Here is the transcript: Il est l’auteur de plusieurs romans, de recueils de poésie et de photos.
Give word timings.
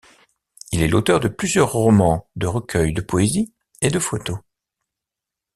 Il 0.71 0.81
est 0.81 0.87
l’auteur 0.87 1.19
de 1.19 1.27
plusieurs 1.27 1.73
romans, 1.73 2.27
de 2.35 2.47
recueils 2.47 2.91
de 2.91 3.01
poésie 3.03 3.53
et 3.83 3.91
de 3.91 3.99
photos. 3.99 4.39